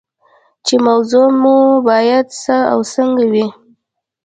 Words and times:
چې 0.65 0.75
موضوع 0.87 1.27
مو 1.41 1.57
باید 1.87 2.25
څه 2.41 2.55
او 2.71 2.79
څنګه 2.93 3.23
وي. 3.31 3.47